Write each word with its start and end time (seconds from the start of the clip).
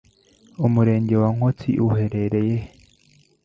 Umurenge 0.65 1.13
wa 1.21 1.29
Nkotsi 1.35 1.69
uherereye 1.87 2.55
he 2.63 2.67